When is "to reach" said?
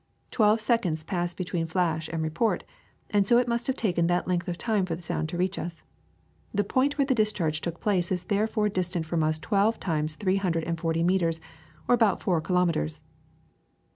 5.29-5.59